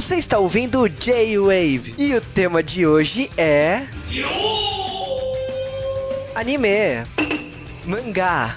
[0.00, 3.86] Você está ouvindo o J-Wave e o tema de hoje é.
[6.34, 7.04] Anime,
[7.84, 8.56] mangá,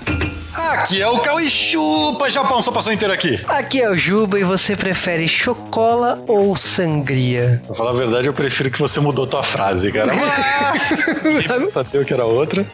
[0.73, 3.39] Aqui é o Cauê Chupa, Japão, só passou inteiro aqui.
[3.47, 7.61] Aqui é o Juba e você prefere chocola ou sangria?
[7.67, 10.11] Pra falar a verdade, eu prefiro que você mudou tua frase, cara.
[11.47, 11.71] Mas...
[11.71, 12.65] sabia que era outra.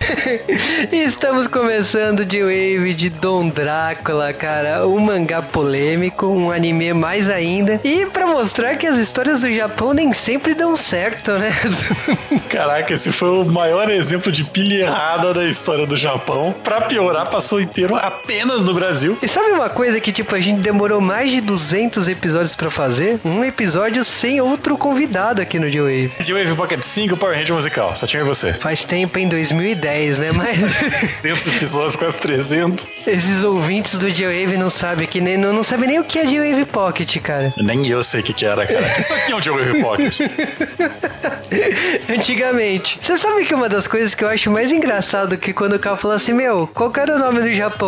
[0.91, 4.87] Estamos começando de Wave de Dom Drácula, cara.
[4.87, 7.81] Um mangá polêmico, um anime mais ainda.
[7.83, 11.51] E para mostrar que as histórias do Japão nem sempre dão certo, né?
[12.49, 16.55] Caraca, esse foi o maior exemplo de pilha errada da história do Japão.
[16.63, 19.17] Pra piorar, passou inteiro apenas no Brasil.
[19.21, 23.19] E sabe uma coisa que, tipo, a gente demorou mais de 200 episódios para fazer?
[23.23, 26.11] Um episódio sem outro convidado aqui no J-Wave.
[26.19, 28.53] J-Wave Pocket 5 Power Ranger musical, só tinha você.
[28.53, 30.31] Faz tempo, em 2010, né?
[30.31, 30.57] Mas...
[30.99, 33.07] 600 episódios, quase 300.
[33.07, 36.25] Esses ouvintes do J-Wave não sabem que nem, não, não sabem nem o que é
[36.25, 37.53] J-Wave Pocket, cara.
[37.57, 38.85] Nem eu sei o que, que era, cara.
[38.99, 40.19] Isso aqui é um J-Wave Pocket.
[42.09, 42.99] Antigamente.
[43.01, 45.95] Você sabe que uma das coisas que eu acho mais engraçado que quando o cara
[45.95, 47.78] falou assim, meu, qual era o nome do Japão?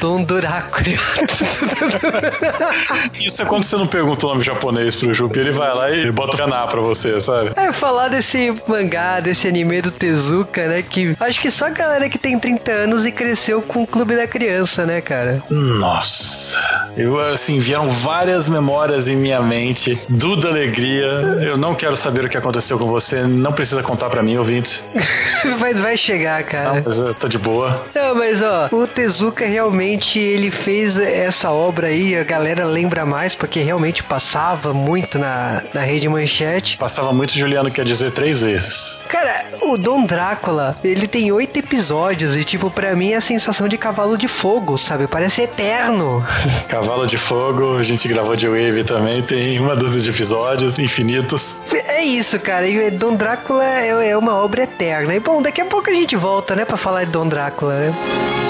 [0.00, 0.88] Dom Drácula.
[3.18, 6.10] Isso é quando você não pergunta o nome japonês pro Jupi, ele vai lá e
[6.10, 7.52] bota o Kaná pra você, sabe?
[7.56, 10.82] É, falar desse mangá, desse anime do Tezuka, né?
[10.82, 14.16] Que acho que só a galera que tem 30 anos e cresceu com o Clube
[14.16, 15.42] da Criança, né, cara?
[15.50, 16.87] Nossa.
[16.98, 20.00] Eu, assim, vieram várias memórias em minha mente.
[20.08, 21.06] Duda Alegria.
[21.40, 23.22] Eu não quero saber o que aconteceu com você.
[23.22, 24.82] Não precisa contar pra mim, ouvinte.
[25.58, 26.74] vai, vai chegar, cara.
[26.74, 27.86] Não, mas eu tô de boa.
[27.94, 33.36] Não, mas ó, o Tezuka realmente ele fez essa obra aí, a galera lembra mais,
[33.36, 36.78] porque realmente passava muito na, na rede manchete.
[36.78, 39.00] Passava muito, Juliano quer dizer três vezes.
[39.08, 43.68] Cara, o Dom Drácula, ele tem oito episódios e, tipo, pra mim é a sensação
[43.68, 45.06] de cavalo de fogo, sabe?
[45.06, 46.24] Parece eterno.
[46.66, 51.56] Cavalo de Fogo, a gente gravou de Wave também, tem uma dúzia de episódios infinitos.
[51.86, 52.66] É isso, cara.
[52.66, 55.14] E Dom Drácula é, é uma obra eterna.
[55.14, 58.47] E bom, daqui a pouco a gente volta, né, pra falar de Dom Drácula, né?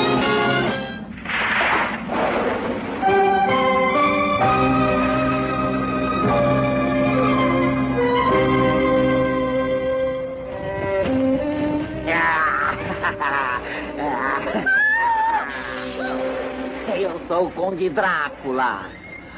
[17.38, 18.86] Sou o Conde Drácula.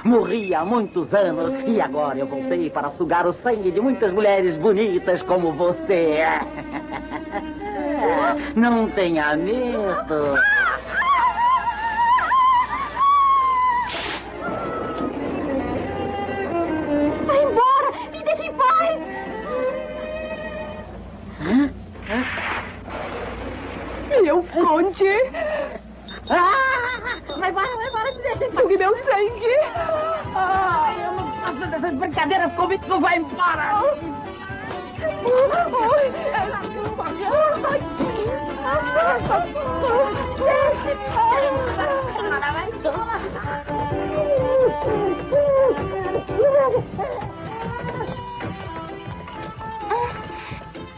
[0.05, 4.57] Morri há muitos anos e agora eu voltei para sugar o sangue de muitas mulheres
[4.57, 6.21] bonitas como você.
[8.57, 10.39] Não tenha medo.
[31.91, 33.83] Faço dessas brincadeiras comigo, tu vai embora.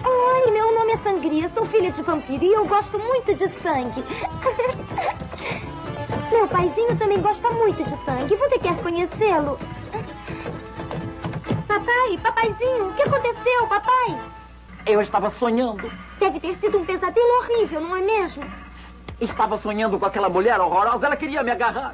[0.04, 4.04] Ai, meu nome é Sangria, sou filha de vampiro e eu gosto muito de sangue.
[6.30, 8.36] Meu paizinho também gosta muito de sangue.
[8.36, 9.58] Você quer conhecê-lo?
[11.84, 14.20] Papai, papaizinho, o que aconteceu, papai?
[14.86, 15.90] Eu estava sonhando.
[16.18, 18.44] Deve ter sido um pesadelo horrível, não é mesmo?
[19.20, 21.92] Estava sonhando com aquela mulher horrorosa, ela queria me agarrar.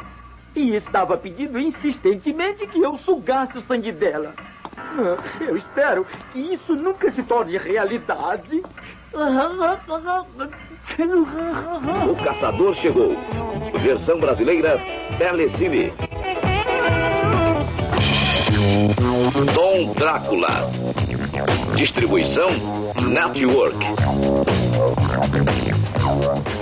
[0.54, 4.34] E estava pedindo insistentemente que eu sugasse o sangue dela.
[4.77, 8.62] Ah, Eu espero que isso nunca se torne realidade.
[12.10, 13.16] O Caçador chegou.
[13.82, 14.78] Versão brasileira,
[15.19, 15.93] Telecine.
[19.31, 20.71] Dom Drácula.
[21.77, 22.51] Distribuição
[22.97, 23.77] Network.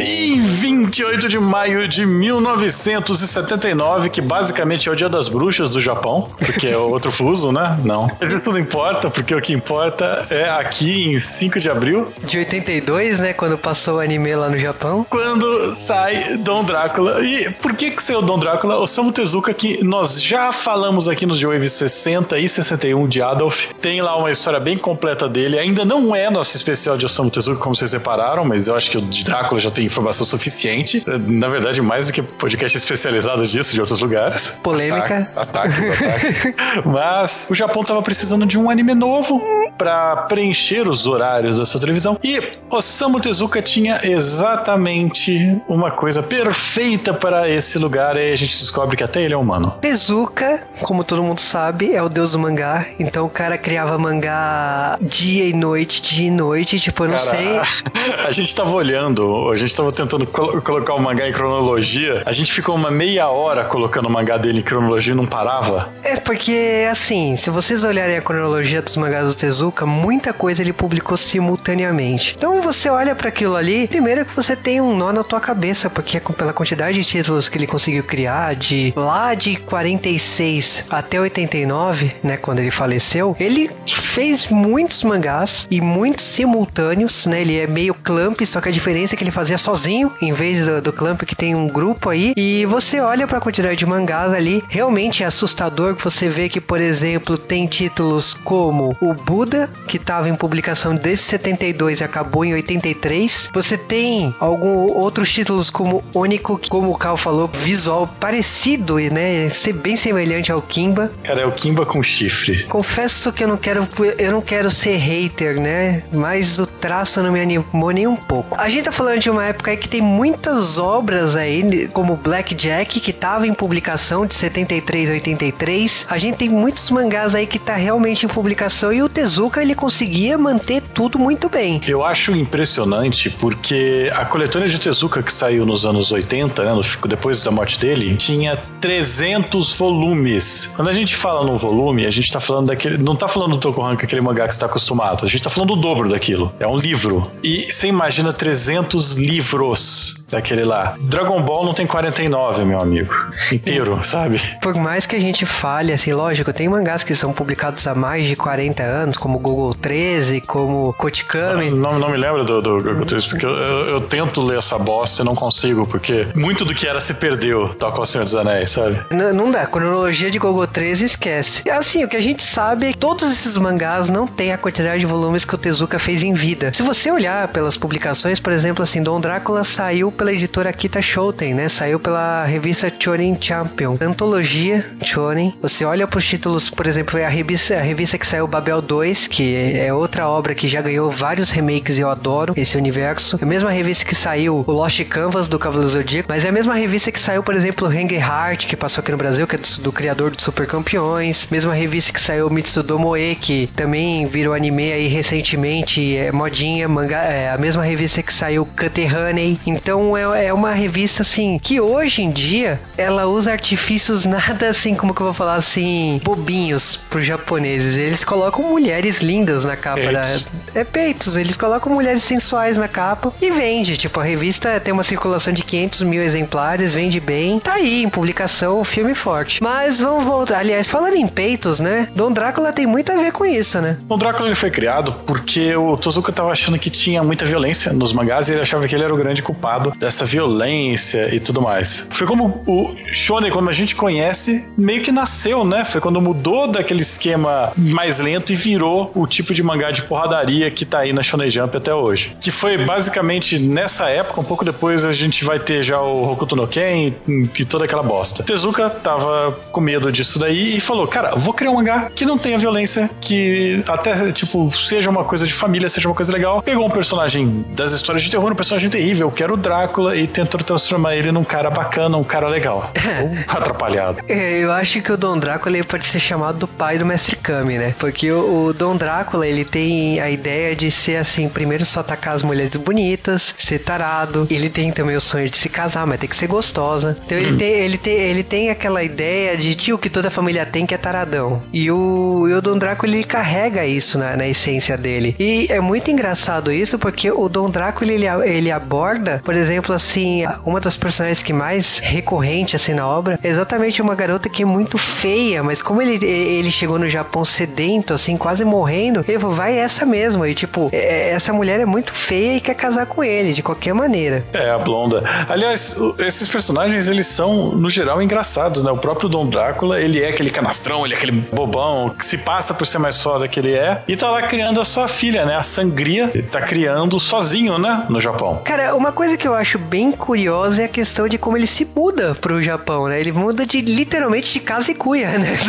[0.01, 6.31] Em 28 de maio de 1979, que basicamente é o Dia das Bruxas do Japão,
[6.39, 7.79] porque é outro fuso, né?
[7.85, 8.11] Não.
[8.21, 12.39] Mas isso não importa, porque o que importa é aqui em 5 de abril, De
[12.39, 13.33] 82, né?
[13.33, 15.07] Quando passou o anime lá no Japão.
[15.09, 17.25] quando sai Dom Drácula.
[17.25, 18.79] E por que que saiu Dom Drácula?
[18.79, 24.01] Osamu Tezuka, que nós já falamos aqui nos Wave 60 e 61 de Adolf, tem
[24.01, 25.59] lá uma história bem completa dele.
[25.59, 28.99] Ainda não é nosso especial de Osamu Tezuka, como vocês repararam, mas eu acho que
[28.99, 31.03] o de Drácula já tem informação suficiente.
[31.27, 34.59] Na verdade, mais do que podcast especializado disso de outros lugares.
[34.63, 34.99] Polêmica.
[34.99, 36.55] Ataques, ataques, ataques.
[36.85, 39.43] mas o Japão tava precisando de um anime novo
[39.77, 42.19] para preencher os horários da sua televisão.
[42.23, 48.17] E Osamu Tezuka tinha exatamente uma coisa perfeita para esse lugar.
[48.17, 49.75] E a gente descobre que até ele é humano.
[49.81, 52.87] Tezuka, como todo mundo sabe, é o deus do mangá.
[52.99, 56.79] Então o cara criava mangá dia e noite, dia e noite.
[56.81, 57.61] Tipo, eu não Cara, sei.
[58.27, 62.23] A gente tava olhando, a gente tava tentando colo- colocar o mangá em cronologia.
[62.27, 65.91] A gente ficou uma meia hora colocando o mangá dele em cronologia e não parava.
[66.03, 70.73] É porque, assim, se vocês olharem a cronologia dos mangás do Tezuka, muita coisa ele
[70.73, 72.35] publicou simultaneamente.
[72.37, 75.89] Então você olha pra aquilo ali, primeiro que você tem um nó na tua cabeça,
[75.91, 81.21] porque é pela quantidade de títulos que ele conseguiu criar, de lá de 46 até
[81.21, 83.71] 89, né, quando ele faleceu, ele
[84.17, 87.43] fez muitos mangás e muitos simultâneos, né?
[87.43, 90.65] Ele é meio Clamp, só que a diferença é que ele fazia sozinho, em vez
[90.65, 92.33] do, do Clamp que tem um grupo aí.
[92.35, 96.63] E você olha pra quantidade de mangás ali, realmente é assustador que você vê que,
[96.63, 102.43] por exemplo, tem títulos como o Buda, que estava em publicação desde 72 e acabou
[102.43, 103.51] em 83.
[103.53, 109.51] Você tem algum outros títulos como Onico, que, como o Cal falou, visual parecido, né?
[109.51, 111.13] Ser bem semelhante ao Kimba.
[111.23, 112.65] Cara, é o Kimba com chifre.
[112.65, 113.87] Confesso que eu não quero,
[114.19, 116.03] eu não quero ser hater, né?
[116.13, 118.55] Mas o traço não me animou nem um pouco.
[118.59, 122.55] A gente tá falando de uma época aí que tem muitas obras aí, como Black
[122.55, 126.07] Jack, que tava em publicação de 73 a 83.
[126.09, 129.75] A gente tem muitos mangás aí que tá realmente em publicação e o Tezuka ele
[129.75, 131.79] conseguia manter tudo muito bem.
[131.87, 137.45] Eu acho impressionante porque a coletânea de Tezuka que saiu nos anos 80, né, depois
[137.45, 140.73] da morte dele, tinha 300 volumes.
[140.75, 142.97] Quando a gente fala num volume, a gente tá falando daquele.
[142.97, 145.27] Não tá falando do Tokuhanka, aquele mangá que você tá acostumado.
[145.27, 146.51] A gente tá falando do dobro daquilo.
[146.59, 147.31] É um livro.
[147.45, 150.95] E você imagina 300 livros daquele lá.
[151.01, 153.15] Dragon Ball não tem 49, meu amigo.
[153.53, 154.41] Inteiro, sabe?
[154.61, 158.27] Por mais que a gente fale, assim, lógico, tem mangás que são publicados há mais
[158.27, 161.71] de 40 anos, como Google 13, como Kotikami.
[161.71, 164.79] Não, não me lembro do, do, do, do porque eu, eu, eu tento ler essa
[164.79, 168.25] bosta e não consigo, porque muito do que era se perdeu, tal qual o Senhor
[168.25, 168.99] dos Anéis, sabe?
[169.11, 171.63] N- Não dá, cronologia de Gogo 13 esquece.
[171.67, 174.59] E assim, o que a gente sabe é que todos esses mangás não têm a
[174.59, 176.73] quantidade de volumes que o Tezuka fez em vida.
[176.73, 181.55] Se você olhar pelas publicações, por exemplo, assim, Dom Drácula saiu pela editora Kita Shoten,
[181.55, 181.69] né?
[181.69, 183.97] Saiu pela revista Chonen Champion.
[184.01, 185.55] Antologia Chonen.
[185.61, 189.27] Você olha pros títulos, por exemplo, é a revista, a revista que saiu Babel 2,
[189.27, 193.39] que é outra obra que já ganhou vários remakes e eu adoro esse universo.
[193.41, 196.53] É a mesma revista que saiu o Lost Canvas do Cavaleiro Zodíaco, mas é a
[196.53, 199.59] mesma revista que saiu, por exemplo, Hangry Heart, que passou aqui no Brasil, que é
[199.59, 201.49] do, do criador do Super Campeões.
[201.51, 207.25] Mesma revista que saiu Mitsudo Moe, que também virou anime aí recentemente, é modinha, mangá,
[207.25, 209.59] é a mesma revista que saiu Cut Honey.
[209.67, 214.95] Então é, é uma revista assim que hoje em dia ela usa artifícios nada assim,
[214.95, 217.97] como que eu vou falar assim, bobinhos pros japoneses.
[217.97, 220.23] Eles colocam mulheres lindas na capa da.
[220.23, 220.47] Peitos.
[220.75, 223.97] É peitos, eles colocam mulheres sensuais na capa e vende.
[223.97, 227.59] Tipo, a revista tem uma circulação de 500 mil exemplares, vende bem.
[227.59, 229.63] Tá aí, em publicação, filme forte.
[229.63, 230.59] Mas vamos voltar.
[230.59, 232.09] Aliás, falando em peitos, né?
[232.15, 233.97] Dom Drácula tem muito a ver com isso, né?
[234.09, 238.13] O Drácula ele foi criado porque o Tozuka tava achando que tinha muita violência nos
[238.13, 242.07] mangás e ele achava que ele era o grande culpado dessa violência e tudo mais.
[242.11, 245.85] Foi como o Shonen, como a gente conhece, meio que nasceu, né?
[245.85, 250.71] Foi quando mudou daquele esquema mais lento e virou o tipo de mangá de porradaria
[250.71, 252.37] que tá aí na Shonen Jump até hoje.
[252.41, 256.57] Que foi basicamente nessa época, um pouco depois a gente vai ter já o Hokuto
[256.57, 258.43] no Ken e, toda aquela bosta.
[258.43, 262.39] Tezuka tava com medo disso daí e falou: Cara, vou criar um mangá que não
[262.39, 266.63] tenha violência, que até, tipo, seja uma coisa de família, seja uma coisa legal.
[266.63, 270.27] Pegou um personagem das histórias de terror, um personagem terrível, que era o Drácula, e
[270.27, 272.91] tentou transformar ele num cara bacana, um cara legal.
[273.23, 274.21] Ou atrapalhado.
[274.29, 277.37] É, eu acho que o Dom Drácula ele pode ser chamado do pai do Mestre
[277.37, 277.95] Kami, né?
[277.99, 282.35] Porque o, o Dom Drácula, ele tem a ideia de ser assim, primeiro só atacar
[282.35, 284.47] as mulheres bonitas, ser tarado.
[284.51, 287.17] Ele tem também o sonho de se casar, mas tem que ser gostosa.
[287.25, 290.85] Então ele, tem, ele, tem, ele tem aquela ideia de tio que toda família tem,
[290.85, 291.63] que é taradão.
[291.73, 295.37] E o, e o Dom Drácula, ele carrega isso na, na essência dele.
[295.39, 299.95] E é muito engraçado isso, porque o Dom Drácula, ele, ele aborda, por exemplo, exemplo,
[299.95, 304.63] assim, uma das personagens que mais recorrente, assim, na obra é exatamente uma garota que
[304.63, 309.39] é muito feia, mas como ele, ele chegou no Japão sedento, assim, quase morrendo, ele
[309.39, 310.47] falou, vai essa mesmo.
[310.47, 313.95] E, tipo, é, essa mulher é muito feia e quer casar com ele, de qualquer
[313.95, 314.45] maneira.
[314.53, 315.23] É, a blonda.
[315.49, 318.91] Aliás, esses personagens, eles são, no geral, engraçados, né?
[318.91, 322.73] O próprio Dom Drácula, ele é aquele canastrão, ele é aquele bobão que se passa
[322.73, 325.57] por ser mais foda que ele é, e tá lá criando a sua filha, né?
[325.57, 328.07] A Sangria, ele tá criando sozinho, né?
[328.09, 328.63] No Japão.
[328.65, 331.85] Cara, uma coisa que eu acho bem curiosa é a questão de como ele se
[331.85, 333.19] muda pro Japão, né?
[333.19, 335.57] Ele muda de literalmente de casa e cuia, né?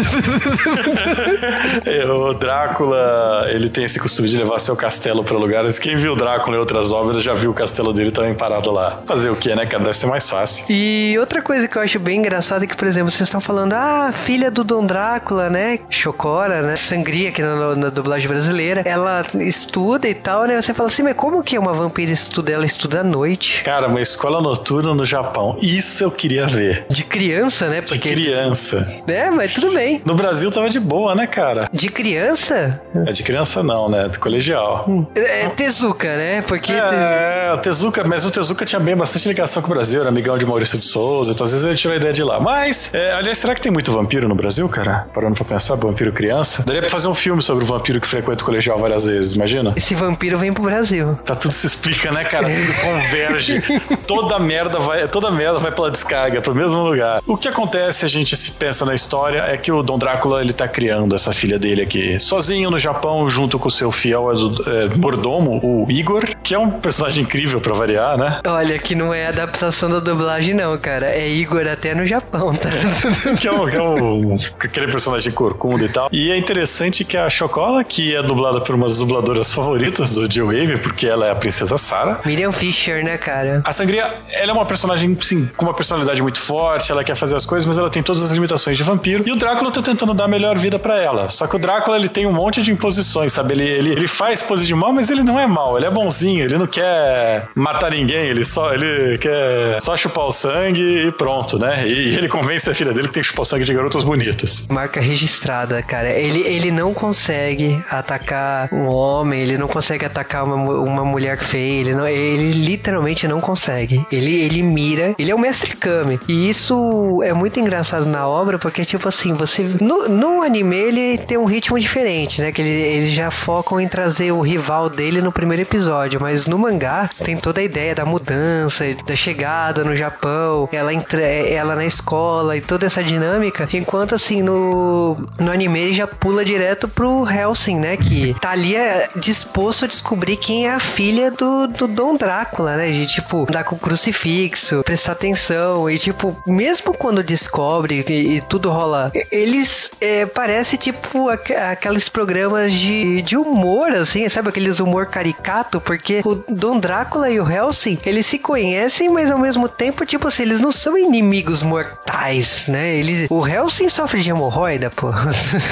[1.86, 5.80] É, o Drácula, ele tem esse costume de levar seu castelo para lugares.
[5.80, 9.00] Quem viu Drácula em outras obras já viu o castelo dele também parado lá.
[9.06, 9.84] Fazer o que, né, cara?
[9.84, 10.66] Deve ser mais fácil.
[10.70, 13.74] E outra coisa que eu acho bem engraçada é que, por exemplo, vocês estão falando,
[13.74, 15.80] ah, filha do Dom Drácula, né?
[15.90, 16.76] Chocora, né?
[16.76, 18.82] Sangria aqui na, na dublagem brasileira.
[18.86, 20.62] Ela estuda e tal, né?
[20.62, 22.52] Você fala assim, mas como que uma vampira estuda?
[22.52, 23.64] Ela estuda à noite.
[23.64, 25.58] Cara, uma escola noturna no Japão.
[25.62, 26.86] Isso eu queria ver.
[26.90, 27.82] De criança, né?
[27.82, 27.98] Porque...
[27.98, 29.02] De criança.
[29.08, 30.02] É, mas tudo bem.
[30.06, 31.70] No Brasil tava de boa, né, cara?
[31.72, 32.82] De criança?
[33.06, 34.08] É de criança não, né?
[34.08, 34.86] De colegial.
[34.88, 35.06] Hum.
[35.16, 36.42] É Tezuka, né?
[36.42, 36.74] Porque.
[36.74, 40.38] É, o Tezuka, mas o Tezuka tinha bem bastante ligação com o Brasil, era amigão
[40.38, 42.40] de Maurício de Souza, então às vezes ele tirou a ideia de lá.
[42.40, 45.08] Mas, é, aliás, será que tem muito vampiro no Brasil, cara?
[45.14, 46.64] Parando pra pensar, vampiro criança?
[46.64, 49.74] Daria pra fazer um filme sobre o vampiro que frequenta o colegial várias vezes, imagina?
[49.76, 51.18] Esse vampiro vem pro Brasil.
[51.26, 52.48] Tá tudo se explica, né, cara?
[52.48, 53.64] Tudo converge.
[54.08, 57.22] toda merda vai, toda merda vai pela descarga, pro mesmo lugar.
[57.26, 60.54] O que acontece, a gente se pensa na história, é que o Dom Drácula, ele
[60.54, 64.30] tá criando essa filha dele aqui, sozinho no Japão, junto com o seu fiel
[64.66, 68.40] é, mordomo, o Igor, que é um personagem incrível para variar, né?
[68.48, 71.08] Olha, que não é adaptação da dublagem, não, cara.
[71.08, 72.70] É Igor até no Japão, tá?
[73.40, 76.10] que é, um, que é um, aquele personagem corcunda e tal.
[76.12, 80.32] E é interessante que a Chocola, que é dublada por uma das dubladoras favoritas do
[80.32, 82.20] Jill Wave, porque ela é a princesa Sarah.
[82.26, 83.57] Miriam Fisher, né, cara?
[83.64, 87.36] A Sangria, ela é uma personagem, sim, com uma personalidade muito forte, ela quer fazer
[87.36, 89.24] as coisas, mas ela tem todas as limitações de vampiro.
[89.28, 91.30] E o Drácula tá tentando dar a melhor vida para ela.
[91.30, 93.54] Só que o Drácula, ele tem um monte de imposições, sabe?
[93.54, 96.46] Ele, ele, ele faz pose de mal, mas ele não é mal, ele é bonzinho,
[96.46, 101.58] ele não quer matar ninguém, ele só, ele quer só chupar o sangue e pronto,
[101.58, 101.88] né?
[101.88, 104.66] E ele convence a filha dele que tem que chupar o sangue de garotas bonitas.
[104.70, 106.10] Marca registrada, cara.
[106.12, 111.82] Ele, ele não consegue atacar um homem, ele não consegue atacar uma, uma mulher feia,
[111.82, 114.06] ele, não, ele literalmente não consegue.
[114.12, 116.20] Ele, ele mira, ele é o mestre Kami.
[116.28, 119.64] E isso é muito engraçado na obra, porque, tipo assim, você.
[119.80, 122.52] No, no anime ele tem um ritmo diferente, né?
[122.52, 126.60] Que ele, eles já focam em trazer o rival dele no primeiro episódio, mas no
[126.60, 131.86] mangá tem toda a ideia da mudança, da chegada no Japão, ela, entra, ela na
[131.86, 137.26] escola e toda essa dinâmica, enquanto assim no, no anime ele já pula direto pro
[137.28, 137.96] Helsing, né?
[137.96, 142.76] Que tá ali é, disposto a descobrir quem é a filha do, do Dom Drácula,
[142.76, 142.92] né?
[142.92, 148.42] De tipo, dar com o crucifixo, prestar atenção e tipo, mesmo quando descobre e, e
[148.42, 154.50] tudo rola, eles é, parece tipo aqu aqueles programas de, de humor, assim, sabe?
[154.50, 159.40] Aqueles humor caricato, porque o Dom Drácula e o Helsing, eles se conhecem, mas ao
[159.40, 162.96] mesmo tempo, tipo assim, eles não são inimigos mortais, né?
[162.96, 165.08] Eles, o Helsing sofre de hemorroida, pô.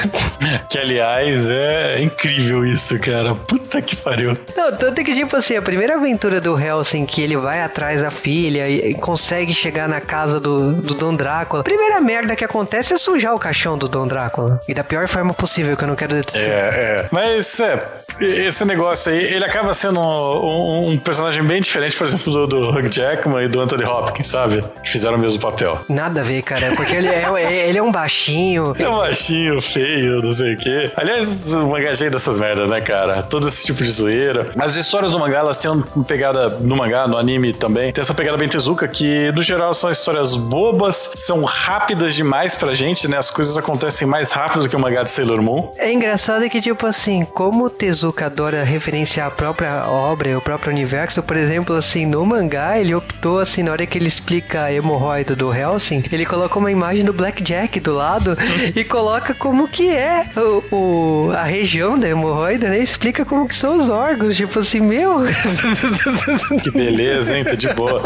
[0.70, 3.36] que aliás é incrível isso, cara.
[3.36, 4.38] Puta que pariu.
[4.56, 8.10] Não, tanto que, tipo assim, a primeira aventura do Helsing, que ele vai atrás da
[8.10, 12.98] filha e, consegue chegar na casa do, do Dom Drácula, primeira merda que acontece é
[12.98, 14.60] sujar o caixão do Dom Drácula.
[14.68, 16.16] E da pior forma possível, que eu não quero...
[16.16, 17.08] É, é.
[17.12, 17.80] Mas, é,
[18.20, 22.70] esse negócio aí, ele acaba sendo um, um, personagem bem diferente, por exemplo, do, do
[22.70, 24.64] Hugh Jackman e do Anthony Hopkins, sabe?
[24.84, 25.84] Que fizeram o mesmo papel.
[25.90, 27.26] Nada a ver, cara, porque ele é,
[27.70, 28.76] ele é um baixinho.
[28.78, 30.92] É um baixinho, feio, não sei o quê.
[30.96, 33.24] Aliás, o mangá é cheio dessas merdas, né, cara?
[33.24, 34.52] Todo esse tipo de zoeira.
[34.58, 37.92] As histórias do mangá, elas têm uma pegada no mangá, no anime também.
[37.92, 42.74] Tem essa pegada bem tezuka, que no geral são histórias bobas, são rápidas demais pra
[42.74, 43.18] gente, né?
[43.18, 45.72] As coisas acontecem mais rápido do que o mangá de Sailor Moon.
[45.78, 50.72] É engraçado que, tipo assim, como o Tezuka adora referenciar a própria obra, o próprio
[50.72, 54.74] universo, por exemplo, assim, no mangá, ele optou, assim, na hora que ele explica a
[54.74, 58.38] hemorroida do Helsing, ele coloca uma imagem do Blackjack do lado
[58.76, 62.80] e coloca como que é o, o, a região da hemorroida, né?
[62.80, 65.20] Explica como que são os órgãos, tipo assim, meu...
[66.62, 67.44] que beleza, hein?
[67.44, 68.02] Tá de boa.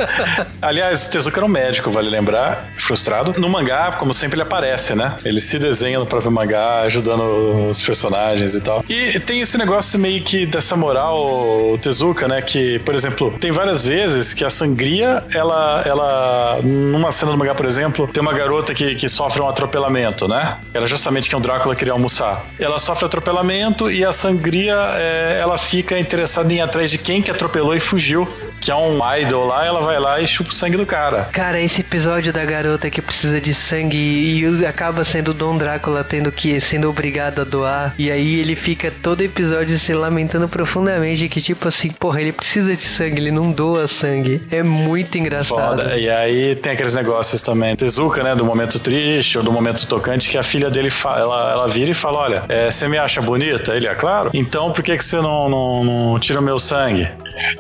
[0.61, 3.39] Aliás, o Tezuka era um médico, vale lembrar, frustrado.
[3.39, 5.17] No mangá, como sempre, ele aparece, né?
[5.23, 8.83] Ele se desenha no próprio mangá, ajudando os personagens e tal.
[8.89, 12.41] E tem esse negócio meio que dessa moral, Tezuka, né?
[12.41, 17.55] Que, por exemplo, tem várias vezes que a sangria, ela, ela numa cena do mangá,
[17.55, 20.57] por exemplo, tem uma garota que, que sofre um atropelamento, né?
[20.73, 22.41] Era justamente que o Drácula queria almoçar.
[22.59, 27.21] Ela sofre atropelamento e a sangria, é, ela fica interessada em ir atrás de quem
[27.21, 28.27] que atropelou e fugiu
[28.59, 31.29] que é um idol lá, ela vai lá e chupa o sangue do cara.
[31.31, 36.03] Cara, esse episódio da garota que precisa de sangue e acaba sendo o Dom Drácula
[36.03, 37.93] tendo que sendo obrigado a doar.
[37.97, 42.75] E aí ele fica todo episódio se lamentando profundamente que tipo assim, porra, ele precisa
[42.75, 44.41] de sangue, ele não doa sangue.
[44.51, 45.81] É muito engraçado.
[45.81, 45.97] Foda.
[45.97, 47.75] E aí tem aqueles negócios também.
[47.75, 48.35] Tezuka, né?
[48.35, 51.91] Do momento triste ou do momento tocante, que a filha dele fala, ela, ela vira
[51.91, 53.73] e fala: Olha, é, você me acha bonita?
[53.73, 54.29] Ele é claro.
[54.33, 57.09] Então por que, que você não, não, não tira o meu sangue?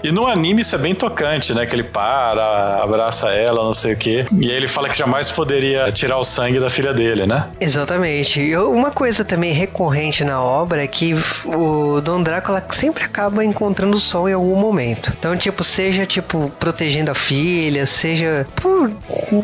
[0.03, 1.65] E no anime isso é bem tocante, né?
[1.65, 4.25] Que ele para, abraça ela, não sei o quê.
[4.39, 7.45] E aí ele fala que jamais poderia tirar o sangue da filha dele, né?
[7.59, 8.41] Exatamente.
[8.41, 13.97] E Uma coisa também recorrente na obra é que o Dom Drácula sempre acaba encontrando
[13.97, 15.11] o sol em algum momento.
[15.17, 18.91] Então, tipo, seja tipo protegendo a filha, seja por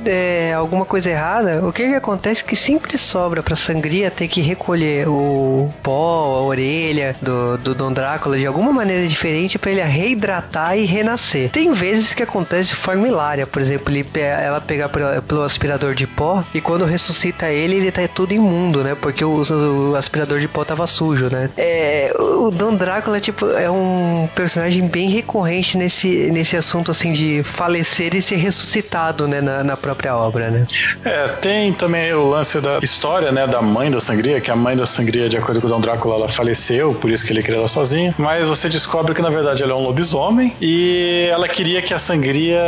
[0.05, 4.27] é, alguma coisa errada, o que que acontece é que sempre sobra pra sangria ter
[4.27, 9.81] que recolher o pó, a orelha do, do Drácula de alguma maneira diferente pra ele
[10.25, 11.49] reidratar e renascer.
[11.49, 16.07] Tem vezes que acontece de forma hilária, por exemplo, ele, ela pegar pelo, aspirador de
[16.07, 18.95] pó e quando ressuscita ele, ele tá tudo imundo, né?
[18.99, 19.43] Porque o,
[19.91, 21.49] o aspirador de pó tava sujo, né?
[21.55, 27.43] É, o Dom Drácula, tipo, é um personagem bem recorrente nesse, nesse assunto, assim, de
[27.43, 29.41] falecer e ser ressuscitado, né?
[29.41, 30.65] Na, na própria obra, né?
[31.03, 34.75] É, tem também o lance da história, né, da mãe da sangria, que a mãe
[34.75, 37.59] da sangria, de acordo com o Dom Drácula, ela faleceu, por isso que ele queria
[37.59, 38.13] ela sozinho.
[38.17, 40.14] Mas você descobre que, na verdade, ela é um lobisomem
[40.61, 42.61] e ela queria que a sangria,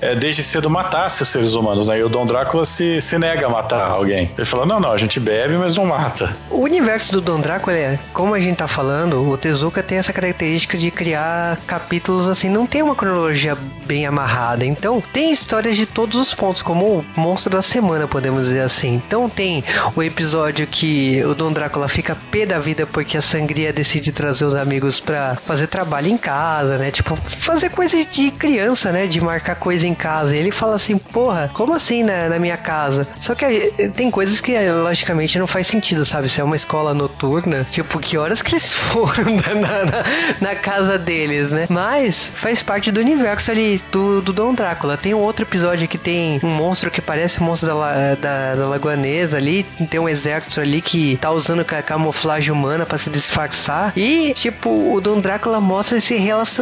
[0.00, 1.98] é, desde cedo, matasse os seres humanos, né?
[1.98, 4.30] E o Dom Drácula se, se nega a matar alguém.
[4.36, 6.34] Ele fala, não, não, a gente bebe, mas não mata.
[6.50, 10.12] O universo do Don Drácula, é, como a gente tá falando, o Tezuka tem essa
[10.12, 14.64] característica de criar capítulos assim, não tem uma cronologia bem amarrada.
[14.64, 18.94] Então, tem histórias de todos os pontos, como o monstro da semana, podemos dizer assim.
[18.94, 19.62] Então, tem
[19.94, 24.44] o episódio que o Don Drácula fica pé da vida porque a sangria decide trazer
[24.44, 26.90] os amigos pra fazer trabalho em casa, né?
[26.90, 29.06] Tipo, fazer coisa de criança, né?
[29.06, 30.34] De marcar coisa em casa.
[30.34, 33.06] E ele fala assim, porra, como assim na, na minha casa?
[33.20, 33.44] Só que
[33.78, 36.28] eh, tem coisas que, eh, logicamente, não faz sentido, sabe?
[36.28, 40.04] Se é uma escola noturna, tipo, que horas que eles foram na, na,
[40.40, 41.66] na casa deles, né?
[41.70, 44.96] Mas faz parte do universo ali do, do Dom Drácula.
[44.96, 48.54] Tem um outro episódio que tem um monstro que parece o monstro da, la- da,
[48.54, 49.62] da Lagoanesa ali.
[49.90, 53.92] Tem um exército ali que tá usando ca- camuflagem humana pra se disfarçar.
[53.96, 56.57] E, tipo, o Dom Drácula mostra esse relacionamento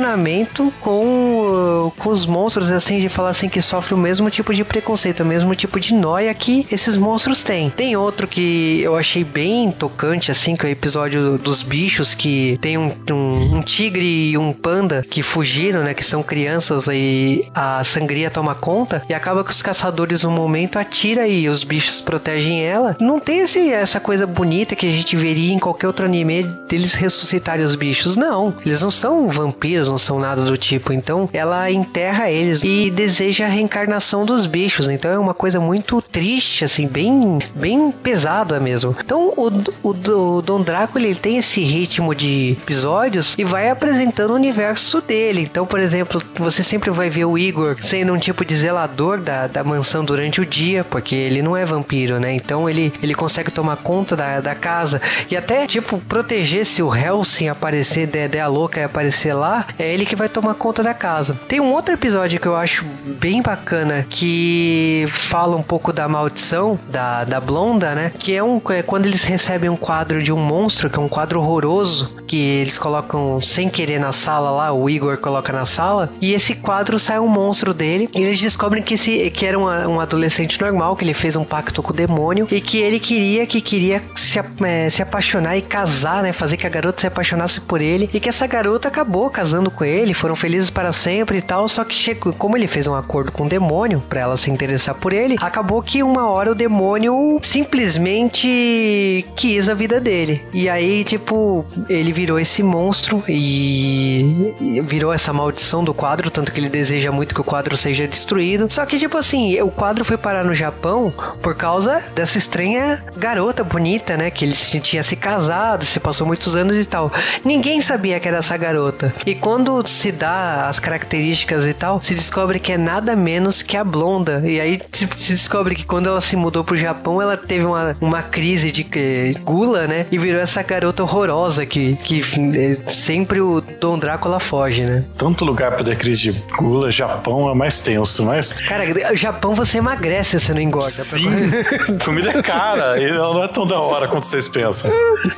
[0.81, 4.65] com, uh, com os monstros, assim, de falar assim que sofre o mesmo tipo de
[4.65, 7.71] preconceito, o mesmo tipo de noia que esses monstros têm.
[7.71, 12.59] Tem outro que eu achei bem tocante, assim, que é o episódio dos bichos, que
[12.61, 15.95] tem um, um, um tigre e um panda que fugiram, né?
[15.95, 20.79] Que são crianças e a sangria toma conta e acaba que os caçadores no momento
[20.79, 22.97] atira e os bichos protegem ela.
[23.01, 27.65] Não tem essa coisa bonita que a gente veria em qualquer outro anime deles ressuscitarem
[27.65, 28.17] os bichos.
[28.17, 30.93] Não, eles não são vampiros, não são nada do tipo.
[30.93, 34.89] Então ela enterra eles e deseja a reencarnação dos bichos.
[34.89, 38.97] Então é uma coisa muito triste, assim, bem, bem pesada mesmo.
[39.05, 39.49] Então o,
[39.83, 45.01] o, o Dom Drácula ele tem esse ritmo de episódios e vai apresentando o universo
[45.01, 45.43] dele.
[45.43, 49.47] Então, por exemplo, você sempre vai ver o Igor sendo um tipo de zelador da,
[49.47, 52.35] da mansão durante o dia, porque ele não é vampiro, né?
[52.35, 56.95] Então ele, ele consegue tomar conta da, da casa e até, tipo, proteger se o
[56.95, 60.95] Helsing aparecer, der, a louca e aparecer lá, é ele que vai tomar conta da
[60.95, 61.39] casa.
[61.49, 62.85] Tem um outro episódio que eu acho
[63.21, 68.13] bem bacana que fala um pouco da maldição da, da Blonda, né?
[68.19, 71.09] Que é, um, é quando eles recebem um quadro de um monstro, que é um
[71.09, 76.11] quadro horroroso, que eles colocam sem querer na sala lá, o Igor coloca na sala,
[76.21, 79.65] e esse quadro sai um monstro dele, e eles descobrem que, esse, que era um,
[79.65, 83.47] um adolescente normal, que ele fez um pacto com o demônio, e que ele queria
[83.47, 86.33] que queria se, é, se apaixonar e casar, né?
[86.33, 89.85] Fazer que a garota se apaixonasse por ele, e que essa garota acabou casando com
[89.85, 93.33] ele, foram felizes para sempre e tal, só que chegou, como ele fez um acordo
[93.33, 97.39] com o demônio, pra ela se interessar por ele, acabou que uma hora o demônio
[97.43, 100.45] simplesmente quis a vida dele.
[100.53, 104.55] E aí, tipo, ele virou esse monstro e
[104.87, 108.67] virou essa maldição do quadro, tanto que ele deseja muito que o quadro seja destruído.
[108.71, 113.65] Só que, tipo assim, o quadro foi parar no Japão por causa dessa estranha garota
[113.65, 114.31] bonita, né?
[114.31, 117.13] Que ele tinha se casado, se passou muitos anos e tal.
[117.45, 119.15] Ninguém sabia que era essa garota.
[119.25, 119.56] E quando
[119.87, 124.43] se dá as características e tal, se descobre que é nada menos que a blonda.
[124.45, 127.97] E aí se, se descobre que quando ela se mudou pro Japão, ela teve uma,
[128.01, 130.07] uma crise de eh, gula, né?
[130.11, 132.21] E virou essa garota horrorosa que, que
[132.55, 135.05] eh, sempre o Dom Drácula foge, né?
[135.17, 138.53] Tanto lugar pra ter crise de gula, Japão é mais tenso, mas.
[138.53, 140.91] Cara, o Japão você emagrece, você não engorda.
[140.91, 141.27] Sim,
[142.05, 144.91] comida é cara e não é tão da hora quanto vocês pensam.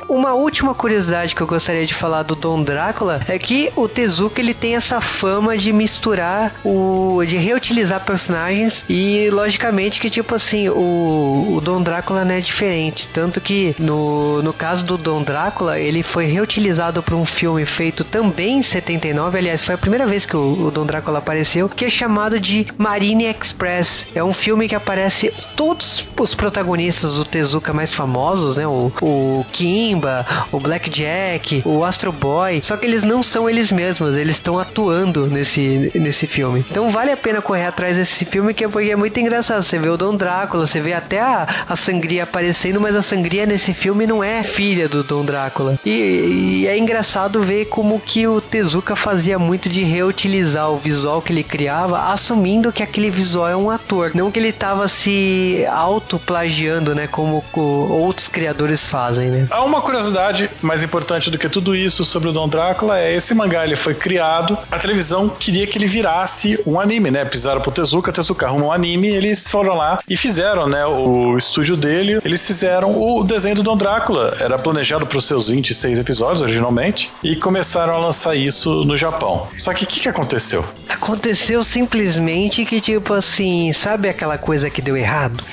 [0.07, 4.41] Uma última curiosidade que eu gostaria de falar do Dom Drácula é que o Tezuka
[4.41, 7.23] ele tem essa fama de misturar o.
[7.27, 13.07] de reutilizar personagens e, logicamente, que tipo assim, o, o Dom Drácula não é diferente.
[13.07, 18.03] Tanto que no, no caso do Dom Drácula, ele foi reutilizado para um filme feito
[18.03, 19.37] também em 79.
[19.37, 22.65] Aliás, foi a primeira vez que o, o Dom Drácula apareceu, que é chamado de
[22.79, 24.07] Marine Express.
[24.15, 28.65] É um filme que aparece todos os protagonistas do Tezuka mais famosos, né?
[28.65, 32.61] O, o Kimba, o Blackjack, o Astro Boy.
[32.63, 36.65] Só que eles não são eles mesmos, eles estão atuando nesse, nesse filme.
[36.69, 39.63] Então vale a pena correr atrás desse filme, que é, porque é muito engraçado.
[39.63, 43.45] Você vê o Dom Drácula, você vê até a, a sangria aparecendo, mas a sangria
[43.45, 45.77] nesse filme não é filha do Dom Drácula.
[45.85, 51.21] E, e é engraçado ver como que o Tezuka fazia muito de reutilizar o visual
[51.21, 55.65] que ele criava, assumindo que aquele visual é um ator, não que ele tava se
[55.69, 59.47] auto-plagiando, né, como outros criadores fazem, né?
[59.49, 63.33] Há uma curiosidade mais importante do que tudo isso sobre o Dom Drácula é esse
[63.33, 67.25] mangá ele foi criado, a televisão queria que ele virasse um anime, né?
[67.25, 71.75] Pisaram pro Tezuka, Tezuka arrumou um anime, eles foram lá e fizeram, né, o estúdio
[71.75, 74.37] dele, eles fizeram o desenho do Dom Drácula.
[74.39, 79.47] Era planejado para os seus 26 episódios originalmente e começaram a lançar isso no Japão.
[79.57, 80.63] Só que o que, que aconteceu?
[80.87, 85.43] Aconteceu simplesmente que, tipo assim, sabe aquela coisa que deu errado?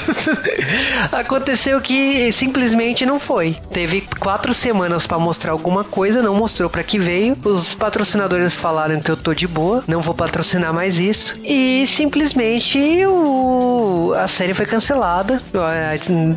[1.12, 3.56] Aconteceu que simplesmente não foi.
[3.72, 7.29] Teve quatro semanas para mostrar alguma coisa, não mostrou para que veio.
[7.44, 11.38] Os patrocinadores falaram que eu tô de boa, não vou patrocinar mais isso.
[11.44, 14.12] E simplesmente o...
[14.16, 15.42] a série foi cancelada.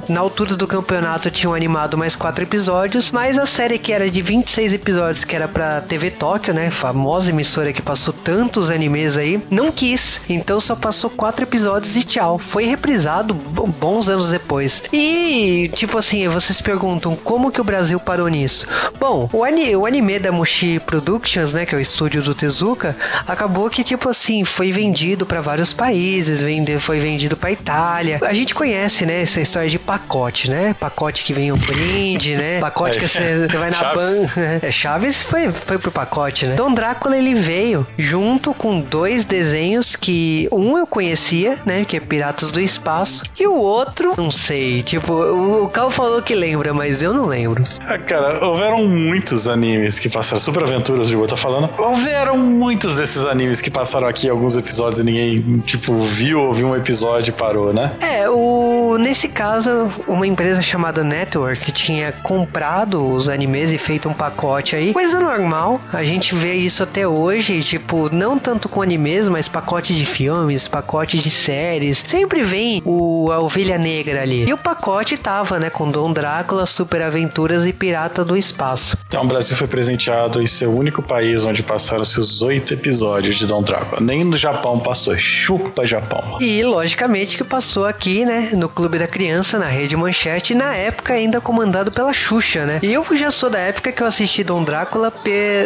[0.07, 4.21] Na altura do campeonato tinham animado mais quatro episódios, mas a série que era de
[4.21, 6.69] 26 episódios, que era pra TV Tóquio, né?
[6.69, 10.21] Famosa emissora que passou tantos animes aí, não quis.
[10.29, 12.37] Então só passou quatro episódios e tchau.
[12.37, 14.83] Foi reprisado bons anos depois.
[14.91, 18.67] E, tipo assim, vocês perguntam como que o Brasil parou nisso?
[18.99, 19.43] Bom, o
[19.85, 21.65] anime da Mushi Productions, né?
[21.65, 22.95] Que é o estúdio do Tezuka,
[23.27, 28.19] acabou que, tipo assim, foi vendido para vários países, vende, foi vendido pra Itália.
[28.23, 29.21] A gente conhece, né?
[29.21, 30.75] Essa história de pacote, né?
[30.79, 32.59] Pacote que vem um brinde, né?
[32.61, 34.43] Pacote que você vai na banca.
[34.61, 36.53] É, Chaves foi, foi pro pacote, né?
[36.53, 41.85] Então Drácula ele veio junto com dois desenhos que um eu conhecia, né?
[41.85, 43.23] Que é Piratas do Espaço.
[43.39, 44.83] E o outro, não sei.
[44.83, 47.63] Tipo, o, o Cal falou que lembra, mas eu não lembro.
[47.81, 50.39] Ah, cara, houveram muitos animes que passaram.
[50.39, 51.69] Super Aventuras, de tá falando.
[51.77, 56.67] Houveram muitos desses animes que passaram aqui alguns episódios e ninguém, tipo, viu ou viu
[56.67, 57.95] um episódio e parou, né?
[58.01, 64.13] É, o nesse caso, uma empresa chamada Network tinha comprado os animes e feito um
[64.13, 64.93] pacote aí.
[64.93, 69.93] Coisa normal, a gente vê isso até hoje, tipo, não tanto com animes, mas pacote
[69.93, 72.03] de filmes, pacote de séries.
[72.07, 74.47] Sempre vem o, a ovelha negra ali.
[74.47, 78.97] E o pacote tava, né, com Dom Drácula, Super Aventuras e Pirata do Espaço.
[79.07, 83.35] Então o Brasil foi presenteado em ser o único país onde passaram-se os oito episódios
[83.35, 84.01] de Dom Drácula.
[84.01, 85.17] Nem no Japão passou.
[85.17, 86.37] Chupa Japão.
[86.39, 91.13] E logicamente que passou aqui, né, no Clube da Criança, na Rede Manchete, na época
[91.13, 92.79] ainda comandado pela Xuxa, né?
[92.81, 95.11] E eu já sou da época que eu assisti Dom Drácula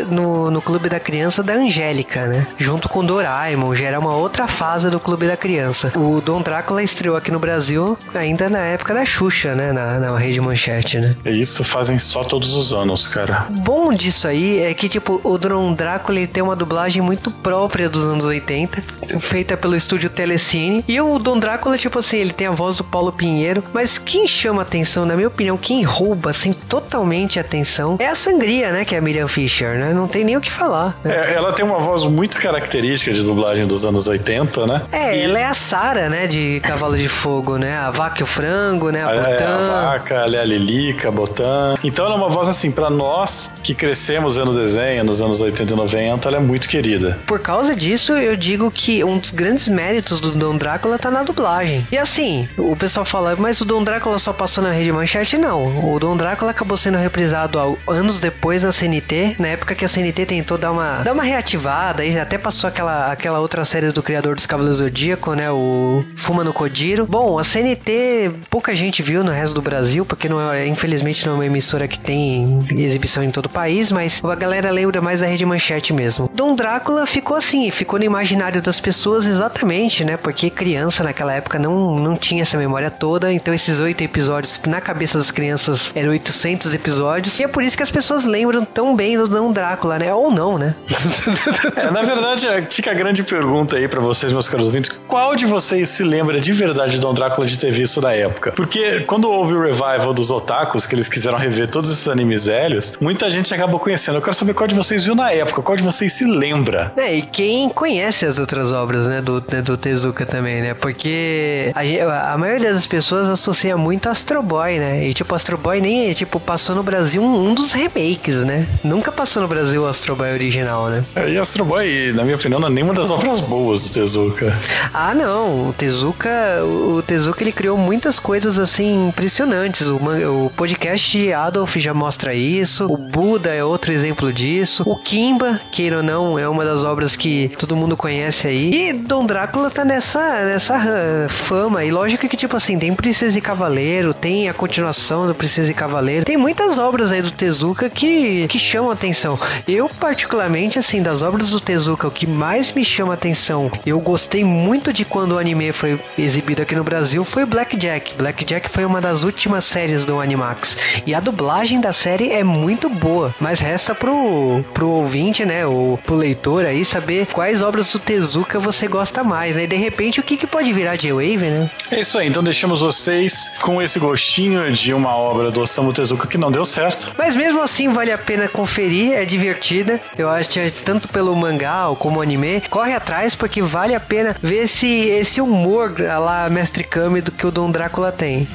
[0.10, 2.47] no, no Clube da Criança da Angélica, né?
[2.57, 5.91] Junto com Doraemon, já era uma outra fase do Clube da Criança.
[5.95, 9.71] O Dom Drácula estreou aqui no Brasil ainda na época da Xuxa, né?
[9.71, 11.15] Na, na Rede Manchete, né?
[11.23, 13.47] É isso, fazem só todos os anos, cara.
[13.49, 17.30] Bom disso aí é que, que, tipo, o Dron Drácula ele tem uma dublagem muito
[17.30, 18.82] própria dos anos 80,
[19.19, 20.84] feita pelo estúdio Telecine.
[20.88, 24.28] E o Dom Drácula, tipo assim, ele tem a voz do Paulo Pinheiro, mas quem
[24.28, 28.86] chama atenção, na minha opinião, quem rouba, assim, totalmente a atenção é a Sangria, né?
[28.86, 29.93] Que é a Miriam Fisher, né?
[29.93, 30.95] Não tem nem o que falar.
[31.04, 31.13] Né?
[31.13, 34.82] É, ela tem uma voz muito característica de dublagem dos anos 80, né?
[34.91, 35.23] É, e...
[35.23, 36.28] ela é a Sara, né?
[36.28, 37.76] De Cavalo de Fogo, né?
[37.76, 39.04] A vaca e o frango, né?
[39.04, 41.76] A, a É, a vaca, ela é a Lilica, a Botan.
[41.84, 45.41] Então ela é uma voz, assim, para nós que crescemos anos 80, desenha nos anos
[45.41, 47.17] 80 e 90, ela é muito querida.
[47.25, 51.23] Por causa disso, eu digo que um dos grandes méritos do Dom Drácula tá na
[51.23, 51.87] dublagem.
[51.91, 55.37] E assim, o pessoal fala, mas o Dom Drácula só passou na rede manchete?
[55.37, 55.93] Não.
[55.93, 60.25] O Dom Drácula acabou sendo reprisado anos depois na CNT, na época que a CNT
[60.25, 64.35] tentou dar uma, dar uma reativada, e até passou aquela, aquela outra série do criador
[64.35, 65.49] dos Cavaleiros Zodíaco, né?
[65.51, 67.05] O Fuma no Codiro.
[67.05, 71.33] Bom, a CNT pouca gente viu no resto do Brasil, porque não é, infelizmente não
[71.33, 75.19] é uma emissora que tem exibição em todo o país, mas a galera lembra mais
[75.19, 76.30] da Rede Manchete mesmo.
[76.34, 80.17] Dom Drácula ficou assim, ficou no imaginário das pessoas exatamente, né?
[80.17, 83.32] Porque criança naquela época não, não tinha essa memória toda.
[83.32, 87.39] Então esses oito episódios, na cabeça das crianças, eram 800 episódios.
[87.39, 90.13] E é por isso que as pessoas lembram tão bem do Dom Drácula, né?
[90.13, 90.75] Ou não, né?
[91.75, 94.91] é, na verdade, é, fica a grande pergunta aí para vocês, meus caros ouvintes.
[95.08, 98.51] Qual de vocês se lembra de verdade de Dom Drácula de ter visto na época?
[98.51, 102.93] Porque quando houve o revival dos otakus, que eles quiseram rever todos esses animes velhos,
[102.99, 104.17] muita gente acabou conhecendo.
[104.17, 106.91] Eu quero saber qual de vocês viu na época, qual de vocês se lembra.
[106.98, 110.74] É, e quem conhece as outras obras, né, do, né, do Tezuka também, né?
[110.74, 115.08] Porque a, a maioria das pessoas associa muito Astro Boy, né?
[115.08, 118.65] E tipo, Astro Boy nem, tipo, passou no Brasil um, um dos remakes, né?
[118.84, 121.06] Nunca passou no Brasil o Astro Boy original, né?
[121.15, 124.58] É, e Astro Boy, na minha opinião, não é nenhuma das obras boas do Tezuka.
[124.91, 125.70] Ah, não.
[125.70, 126.30] O Tezuka,
[126.63, 129.86] o Tezuka, ele criou muitas coisas, assim, impressionantes.
[129.88, 132.86] O, o podcast de Adolf já mostra isso.
[132.86, 134.84] O Buda é outro exemplo disso.
[134.86, 138.89] O Kimba, queira ou não, é uma das obras que todo mundo conhece aí.
[138.89, 141.84] E Dom Drácula tá nessa, nessa fama.
[141.84, 145.73] E lógico que, tipo assim, tem Princesa e Cavaleiro, tem a continuação do Princesa e
[145.73, 146.26] Cavaleiro.
[146.26, 149.39] Tem muitas obras aí do Tezuka que, que chamam atenção.
[149.67, 154.43] Eu, particularmente, assim, das obras do Tezuka, o que mais me chama atenção, eu gostei
[154.43, 158.13] muito de quando o anime foi exibido aqui no Brasil, foi Black Jack.
[158.15, 160.78] Black Jack foi uma das últimas séries do Animax.
[161.08, 164.26] E a dublagem da série é muito boa, mas resta pro,
[164.73, 169.55] pro ouvinte, né, ou pro leitor aí, saber quais obras do Tezuka você gosta mais,
[169.55, 169.63] né?
[169.63, 171.71] E de repente, o que, que pode virar J-Wave, né?
[171.91, 176.27] É isso aí, então deixamos vocês com esse gostinho de uma obra do Osamu Tezuka
[176.27, 177.13] que não deu certo.
[177.17, 179.99] Mas mesmo assim, vale a pena conferir, é divertida.
[180.17, 184.63] Eu acho que tanto pelo mangá como anime, corre atrás porque vale a pena ver
[184.63, 188.47] esse, esse humor lá, Mestre Kami, do que o Dom Drácula tem.